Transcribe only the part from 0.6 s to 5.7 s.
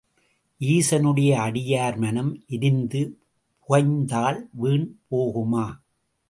ஈசனுடைய அடியார் மனம் எரிந்து புகைந்தால் வீண் போகுமா?